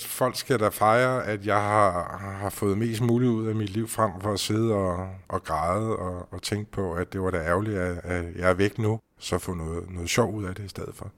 [0.00, 3.88] Folk skal da fejre, at jeg har, har fået mest muligt ud af mit liv
[3.88, 7.38] frem for at sidde og, og græde og, og tænke på, at det var da
[7.38, 10.64] ærgerligt, at, at jeg er væk nu, så få noget, noget sjov ud af det
[10.64, 11.10] i stedet for.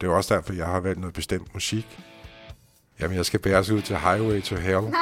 [0.00, 2.00] Det er også derfor, jeg har valgt noget bestemt musik.
[3.00, 4.76] Jamen, jeg skal bæres ud til Highway to Hell.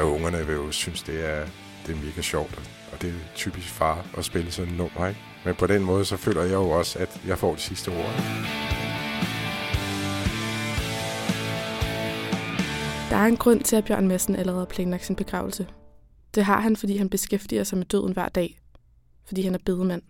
[0.00, 1.46] og ungerne vil jo synes, det er,
[1.86, 2.60] det er mega sjovt.
[2.96, 5.20] Og det er typisk far at spille sådan en nummer, ikke?
[5.44, 8.12] Men på den måde, så føler jeg jo også, at jeg får det sidste ord.
[13.10, 15.66] Der er en grund til, at Bjørn Madsen allerede har planlagt sin begravelse.
[16.34, 18.58] Det har han, fordi han beskæftiger sig med døden hver dag.
[19.26, 20.02] Fordi han er bedemand.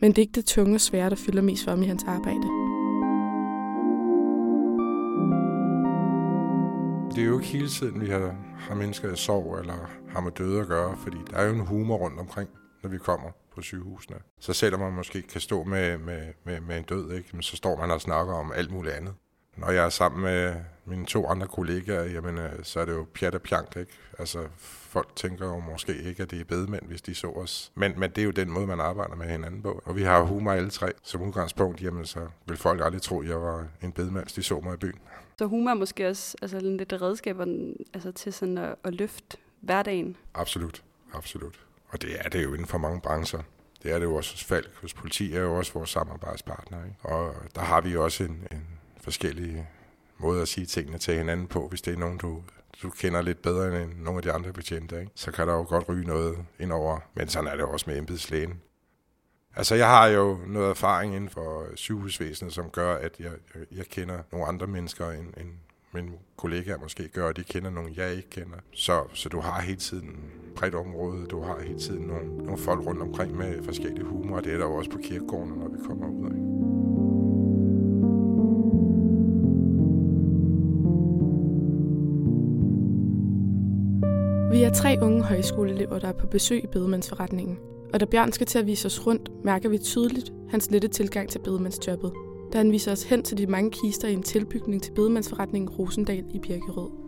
[0.00, 2.04] Men det er ikke det tunge og svære, der fylder mest for ham i hans
[2.06, 2.63] arbejde.
[7.14, 10.32] Det er jo ikke hele tiden, vi har, har mennesker i sorg eller har med
[10.32, 12.50] døde at gøre, fordi der er jo en humor rundt omkring,
[12.82, 14.16] når vi kommer på sygehusene.
[14.40, 17.76] Så selvom man måske kan stå med, med, med, med en død, ikke, så står
[17.76, 19.14] man og snakker om alt muligt andet.
[19.56, 23.06] Når jeg er sammen med mine to andre kollegaer, jamen, øh, så er det jo
[23.14, 23.92] pjat og pjank, ikke?
[24.18, 27.72] Altså, folk tænker jo måske ikke, at det er bedemænd, hvis de så os.
[27.74, 29.82] Men, men det er jo den måde, man arbejder med hinanden på.
[29.84, 30.92] Og vi har humor alle tre.
[31.02, 34.42] Som udgangspunkt, jamen, så vil folk aldrig tro, at jeg var en bedemand, hvis de
[34.42, 34.98] så mig i byen.
[35.38, 40.16] Så humor er måske også altså, lidt redskaber altså, til sådan at, at løfte hverdagen?
[40.34, 40.82] Absolut,
[41.14, 41.60] absolut.
[41.88, 43.40] Og det er det jo inden for mange brancher.
[43.82, 44.70] Det er det jo også hos Falk.
[44.80, 46.84] Hos politi er jo også vores samarbejdspartner.
[46.84, 46.96] Ikke?
[47.02, 48.73] Og der har vi også en, en
[49.04, 49.68] forskellige
[50.18, 52.42] måder at sige tingene til hinanden på, hvis det er nogen, du,
[52.82, 55.12] du kender lidt bedre end nogle af de andre betjente, ikke?
[55.14, 56.98] så kan der jo godt ryge noget ind over.
[57.14, 58.60] Men sådan er det også med embedslægen.
[59.56, 63.32] Altså, jeg har jo noget erfaring inden for sygehusvæsenet, som gør, at jeg,
[63.72, 65.48] jeg kender nogle andre mennesker, end, end
[65.94, 68.56] mine kollegaer måske gør, og de kender nogle, jeg ikke kender.
[68.72, 72.86] Så, så du har hele tiden bredt område, du har hele tiden nogle, nogle folk
[72.86, 75.78] rundt omkring med forskellige humor, og det er der jo også på kirkegården, når vi
[75.86, 76.73] kommer ud Ikke?
[84.74, 87.58] Tre unge højskoleelever, der er på besøg i bedemandsforretningen.
[87.92, 91.28] Og da Bjørn skal til at vise os rundt, mærker vi tydeligt hans lette tilgang
[91.28, 92.12] til bedemandsjobbet.
[92.52, 96.24] Da han viser os hen til de mange kister i en tilbygning til bedemandsforretningen Rosendal
[96.30, 97.03] i Birkerød.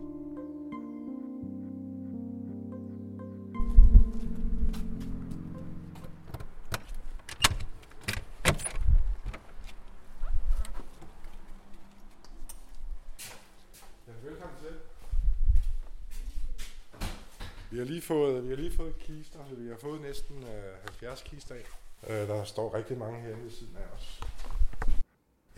[17.77, 21.21] Vi har lige fået, vi har lige fået kister, vi har fået næsten øh, 70
[21.21, 21.63] kister af.
[22.09, 24.21] Øh, der står rigtig mange her ved siden af os.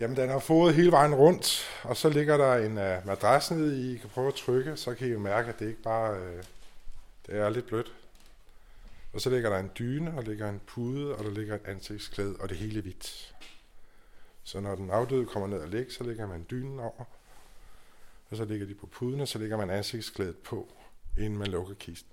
[0.00, 3.80] Jamen, den har fået hele vejen rundt, og så ligger der en øh, madras nede
[3.80, 6.18] i, I kan prøve at trykke, så kan I jo mærke, at det ikke bare
[6.18, 6.42] øh,
[7.26, 7.94] det er lidt blødt.
[9.12, 12.36] Og så ligger der en dyne, og ligger en pude, og der ligger et ansigtsklæde,
[12.40, 13.34] og det hele hvidt.
[14.44, 17.04] Så når den afdøde kommer ned og ligger, så ligger man dynen over,
[18.30, 20.68] og så ligger de på puden, og så ligger man ansigtsklædet på
[21.18, 22.10] inden man lukker kisten.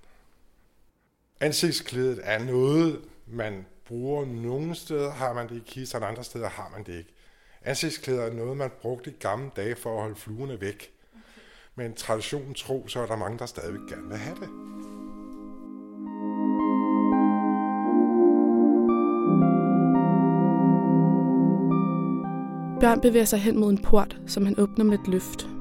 [1.40, 6.70] Ansigtsklædet er noget, man bruger nogle steder, har man det i kisten, andre steder har
[6.76, 7.14] man det ikke.
[7.62, 10.92] Ansigtsklæder er noget, man brugte i gamle dage for at holde fluerne væk.
[11.76, 14.50] Men traditionen tro, så er der mange, der stadig gerne vil have det.
[22.80, 25.57] Bjørn bevæger sig hen mod en port, som han åbner med et løft.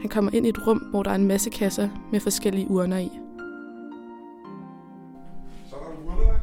[0.00, 2.98] Han kommer ind i et rum, hvor der er en masse kasser med forskellige urner
[2.98, 3.10] i.
[5.70, 6.40] Så er der urnerne.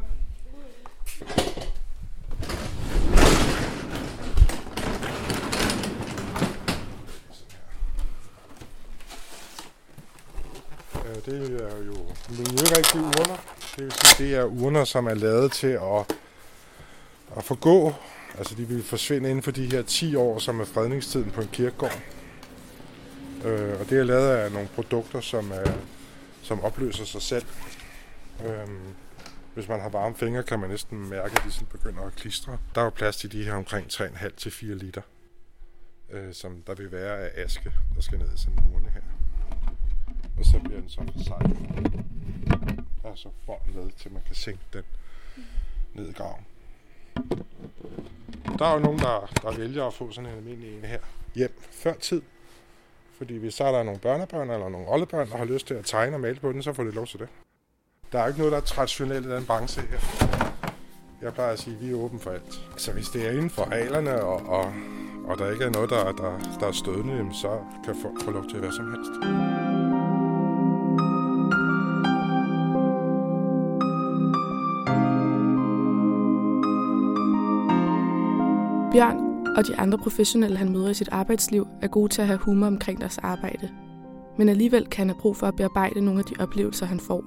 [11.06, 11.96] Øh, Det er jo
[12.28, 13.36] miljørigtige urner.
[13.76, 16.16] Det vil sige, det er urner, som er lavet til at,
[17.36, 17.92] at forgå.
[18.38, 21.48] Altså de vil forsvinde inden for de her 10 år, som er fredningstiden på en
[21.52, 21.98] kirkegård.
[23.46, 25.72] Øh, og det er lavet af nogle produkter, som, er,
[26.42, 27.46] som opløser sig selv.
[28.46, 28.68] Øh,
[29.54, 32.58] hvis man har varme fingre, kan man næsten mærke, at de sådan begynder at klistre.
[32.74, 35.02] Der er jo plads til de her omkring 3,5 til 4 liter,
[36.10, 39.00] øh, som der vil være af aske, der skal ned i sådan en urne her.
[40.38, 41.56] Og så bliver den så forsejlet.
[43.02, 44.84] Der er så bånd med, til man kan sænke den
[45.94, 46.44] ned i graven.
[48.58, 50.98] Der er jo nogen, der, der vælger at få sådan en almindelig en her
[51.34, 52.22] hjem før tid.
[53.18, 55.84] Fordi hvis så er der nogle børnebørn eller nogle oldebørn, der har lyst til at
[55.84, 57.28] tegne og male på den, så får det lov til det.
[58.12, 59.98] Der er ikke noget, der er traditionelt i den branche her.
[61.22, 62.60] Jeg plejer at sige, at vi er åbne for alt.
[62.76, 64.72] Så hvis det er inden for reglerne, og, og,
[65.26, 68.48] og der ikke er noget, der, der, der er stødende, så kan folk få lov
[68.48, 69.12] til at være som helst.
[78.92, 79.25] Bjørn
[79.56, 82.66] og de andre professionelle, han møder i sit arbejdsliv, er gode til at have humor
[82.66, 83.70] omkring deres arbejde.
[84.38, 87.24] Men alligevel kan han have brug for at bearbejde nogle af de oplevelser, han får.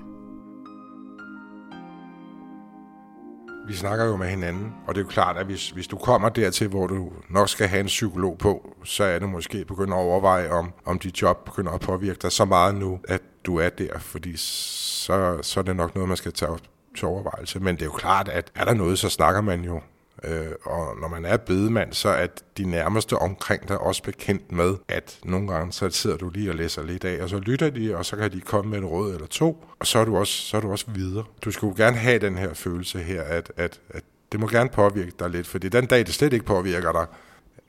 [3.68, 6.30] Vi snakker jo med hinanden, og det er jo klart, at hvis, hvis du kommer
[6.30, 9.98] dertil, hvor du nok skal have en psykolog på, så er det måske begyndt at
[9.98, 13.70] overveje, om, om dit job begynder at påvirke dig så meget nu, at du er
[13.70, 16.62] der, fordi så, så er det nok noget, man skal tage op
[16.98, 17.60] til overvejelse.
[17.60, 19.82] Men det er jo klart, at er der noget, så snakker man jo
[20.24, 22.28] Øh, og når man er bedemand, så er
[22.58, 26.56] de nærmeste omkring dig også bekendt med, at nogle gange så sidder du lige og
[26.56, 29.14] læser lidt af, og så lytter de, og så kan de komme med en råd
[29.14, 31.24] eller to, og så er du også, så er du også videre.
[31.46, 35.12] Du skulle gerne have den her følelse her, at, at, at det må gerne påvirke
[35.20, 37.06] dig lidt, fordi den dag, det slet ikke påvirker dig,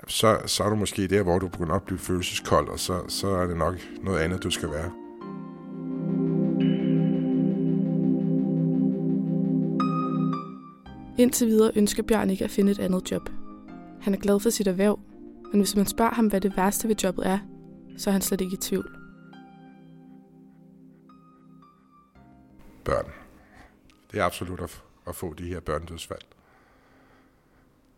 [0.09, 3.29] så, så er du måske der, hvor du begynder at blive følelseskold, og så, så
[3.29, 4.91] er det nok noget andet, du skal være.
[11.21, 13.29] Indtil videre ønsker Bjørn ikke at finde et andet job.
[14.01, 14.99] Han er glad for sit erhverv,
[15.53, 17.39] men hvis man spørger ham, hvad det værste ved jobbet er,
[17.97, 18.97] så er han slet ikke i tvivl.
[22.85, 23.05] Børn.
[24.13, 26.23] Det er absolut at, at få de her børnedødsfald.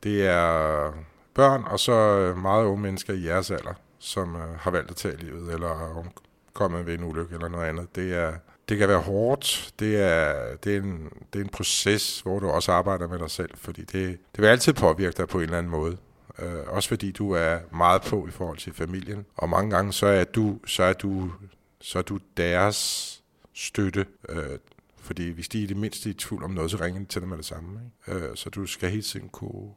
[0.03, 0.93] Det er
[1.35, 4.97] børn, og så øh, meget unge mennesker i jeres alder, som øh, har valgt at
[4.97, 6.05] tage livet, eller
[6.53, 7.97] kommet ved en ulykke eller noget andet.
[7.97, 8.33] Det er,
[8.69, 9.73] det kan være hårdt.
[9.79, 13.31] Det er, det, er en, det er en proces, hvor du også arbejder med dig
[13.31, 15.97] selv, fordi det, det vil altid påvirke dig på en eller anden måde.
[16.39, 19.27] Øh, også fordi du er meget på i forhold til familien.
[19.37, 21.33] Og mange gange så er du, så er du,
[21.81, 23.23] så er du deres
[23.55, 24.07] støtte.
[24.29, 24.59] Øh,
[25.01, 27.29] fordi hvis de er det mindste i tvivl om noget, så ringer de til dig
[27.29, 27.81] med det samme.
[28.09, 28.19] Ikke?
[28.19, 29.71] Øh, så du skal hele tiden kunne,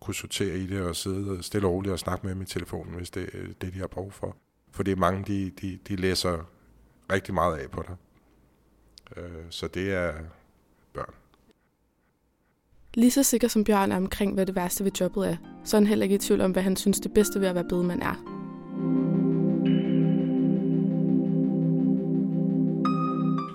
[0.00, 2.94] kunne sortere i det og sidde stille og roligt og snakke med dem i telefonen,
[2.94, 4.36] hvis det er det, de har brug for.
[4.72, 6.48] Fordi mange, de, de, de læser
[7.12, 7.96] rigtig meget af på dig.
[9.16, 10.12] Øh, så det er
[10.94, 11.14] børn.
[12.94, 15.80] Lige så sikker som Bjørn er omkring, hvad det værste ved jobbet er, så er
[15.80, 18.02] han heller ikke i tvivl om, hvad han synes det bedste ved at være bedemand
[18.02, 18.14] er.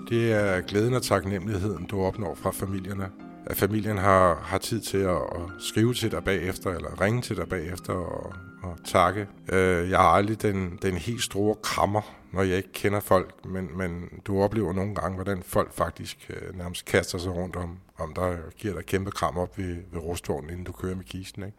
[0.08, 3.10] Det er glæden og taknemmeligheden, du opnår fra familierne.
[3.48, 7.36] At familien har, har tid til at, at skrive til dig bagefter, eller ringe til
[7.36, 9.26] dig bagefter og, og takke.
[9.52, 13.78] Øh, jeg har aldrig den, den helt store krammer, når jeg ikke kender folk, men,
[13.78, 18.14] men du oplever nogle gange, hvordan folk faktisk øh, nærmest kaster sig rundt om, om
[18.14, 21.42] dig og giver dig kæmpe kram op ved, ved rustvognen, inden du kører med kisten.
[21.42, 21.58] Ikke?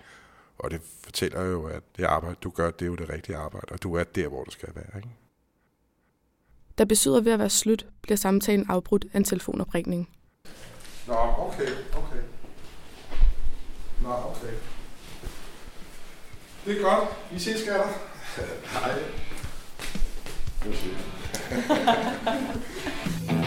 [0.59, 3.68] Og det fortæller jo, at det arbejde, du gør, det er jo det rigtige arbejde,
[3.71, 4.97] og du er der, hvor du skal være.
[4.97, 5.09] Ikke?
[6.77, 10.09] Da besøget ved at være slut, bliver samtalen afbrudt af en telefonopringning.
[11.39, 12.21] Okay, okay.
[14.01, 14.53] Nå, okay.
[16.65, 17.09] Det er godt.
[17.31, 17.88] Vi ses, skatter.
[18.74, 19.00] Hej.